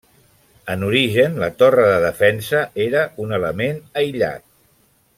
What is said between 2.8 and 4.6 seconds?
era un element aïllat.